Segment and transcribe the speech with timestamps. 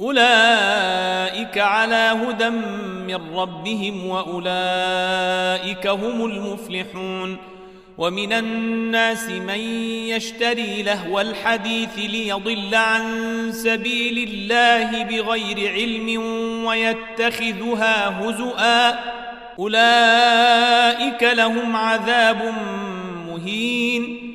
[0.00, 7.36] أولئك على هدى من ربهم وأولئك هم المفلحون
[7.98, 9.58] ومن الناس من
[10.08, 13.02] يشتري لهو الحديث ليضل عن
[13.52, 16.22] سبيل الله بغير علم
[16.64, 18.98] ويتخذها هزؤا
[19.58, 22.54] أولئك لهم عذاب
[23.28, 24.34] مهين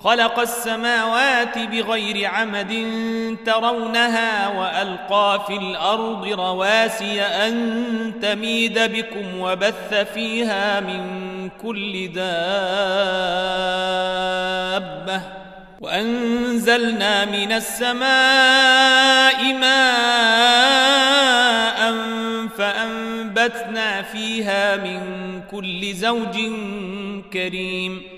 [0.00, 2.86] خلق السماوات بغير عمد
[3.46, 11.00] ترونها وألقى في الأرض رواسي أن تميد بكم وبث فيها من
[11.62, 12.28] كل دابة
[15.80, 20.58] وأنزلنا من السماء ماء
[22.58, 25.00] فأنبتنا فيها من
[25.50, 26.38] كل زوج
[27.32, 28.17] كريم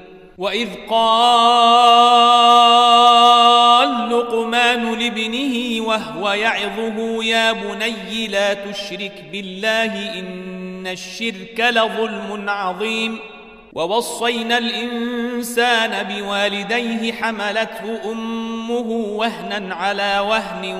[0.41, 2.19] وإذ قال
[4.09, 13.19] لقمان لابنه وهو يعظه يا بني لا تشرك بالله إن الشرك لظلم عظيم.
[13.73, 20.75] ووصينا الإنسان بوالديه حملته أمه وهنا على وهن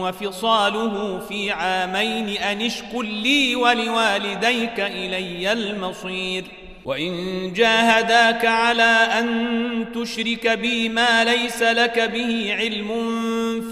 [0.00, 6.44] وفصاله في عامين أن اشكر لي ولوالديك إلي المصير.
[6.84, 12.90] وإن جاهداك على أن تشرك بي ما ليس لك به علم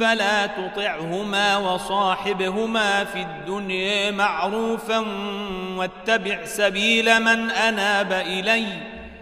[0.01, 5.05] فلا تطعهما وصاحبهما في الدنيا معروفا
[5.77, 8.67] واتبع سبيل من أناب إلي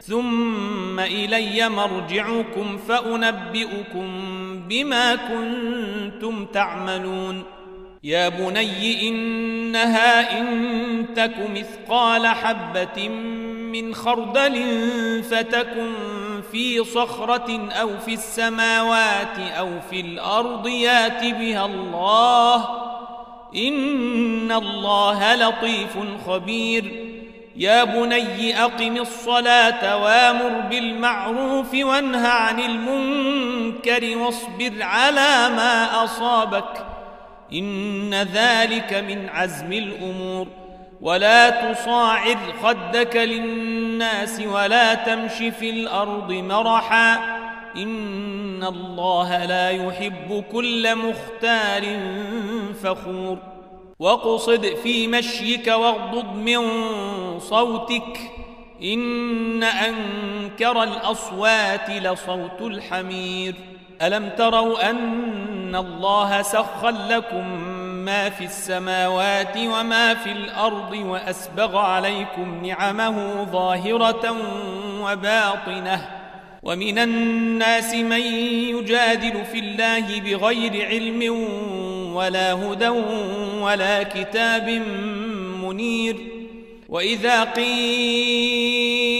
[0.02, 4.08] ثم إلي مرجعكم فأنبئكم
[4.68, 7.44] بما كنتم تعملون.
[8.02, 13.10] يا بني إنها إن تك مثقال حبة
[13.72, 14.82] من خردل
[15.22, 15.92] فتكن
[16.52, 22.68] في صخرة أو في السماوات أو في الأرض يات بها الله.
[23.56, 27.06] إن الله لطيف خبير.
[27.56, 36.86] يا بني أقم الصلاة وأمر بالمعروف وانه عن المنكر واصبر على ما أصابك.
[37.52, 40.46] إن ذلك من عزم الأمور.
[41.00, 47.14] ولا تصاعد خدك للناس ولا تمش في الأرض مرحا
[47.76, 51.98] إن الله لا يحب كل مختار
[52.82, 53.38] فخور
[53.98, 56.60] واقصد في مشيك واغضض من
[57.38, 58.18] صوتك
[58.82, 63.54] إن أنكر الأصوات لصوت الحمير
[64.02, 67.79] ألم تروا أن الله سخر لكم
[68.28, 74.36] في السماوات وما في الأرض وأسبغ عليكم نعمه ظاهرة
[75.00, 76.08] وباطنة
[76.62, 78.20] ومن الناس من
[78.76, 81.22] يجادل في الله بغير علم
[82.14, 82.88] ولا هدى
[83.60, 84.68] ولا كتاب
[85.62, 86.16] منير
[86.88, 89.19] وإذا قيل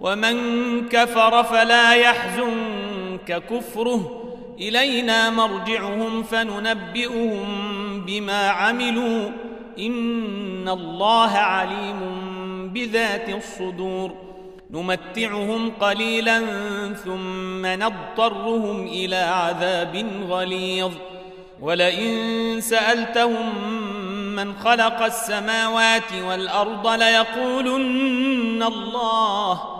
[0.00, 4.26] ومن كفر فلا يحزنك كفره.
[4.60, 7.44] إلينا مرجعهم فننبئهم
[8.06, 9.28] بما عملوا.
[9.78, 12.00] إن الله عليم
[12.74, 14.12] بذات الصدور.
[14.70, 16.40] نمتعهم قليلا
[17.04, 20.92] ثم نضطرهم إلى عذاب غليظ.
[21.60, 23.54] ولئن سألتهم
[24.36, 29.79] من خلق السماوات والأرض ليقولن الله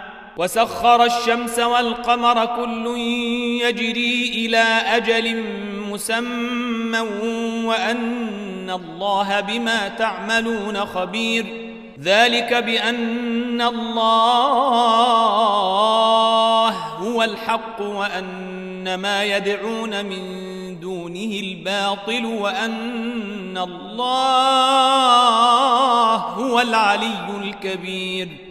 [0.37, 2.97] وسخر الشمس والقمر كل
[3.61, 4.63] يجري إلى
[4.97, 5.43] أجل
[5.91, 6.99] مسمى
[7.65, 11.45] وأن الله بما تعملون خبير.
[11.99, 15.11] ذلك بأن الله
[16.97, 20.21] هو الحق وأن ما يدعون من
[20.79, 24.55] دونه الباطل وأن الله
[26.15, 28.50] هو العلي الكبير.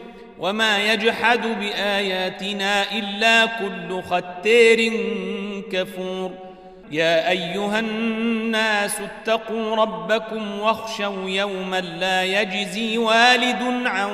[0.41, 4.93] وما يجحد باياتنا الا كل ختير
[5.71, 6.31] كفور
[6.91, 14.09] يا ايها الناس اتقوا ربكم واخشوا يوما لا يجزي والد عن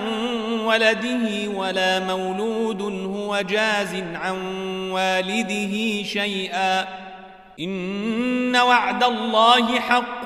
[0.66, 2.82] ولده ولا مولود
[3.16, 4.38] هو جاز عن
[4.92, 6.88] والده شيئا
[7.60, 10.26] ان وعد الله حق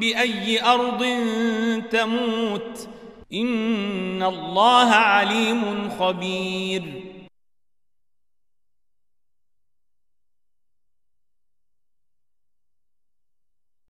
[0.00, 1.06] بأي أرض
[1.90, 2.88] تموت
[3.32, 6.82] إن الله عليم خبير